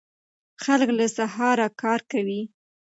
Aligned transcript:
خلک 0.63 0.89
له 0.97 1.05
سهاره 1.17 1.67
کار 1.81 1.99
کوي. 2.11 2.41